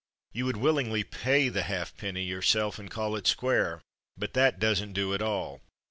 You 0.33 0.45
would 0.45 0.57
willingly 0.57 1.03
pay 1.03 1.47
the 1.49 1.61
half 1.61 1.95
penny 1.95 2.23
yourself 2.23 2.79
and 2.79 2.89
call 2.89 3.15
it 3.15 3.27
square, 3.27 3.83
but 4.17 4.33
that 4.33 4.57
doesn't 4.59 4.93
do 4.93 5.13
at 5.13 5.21
all. 5.21 5.61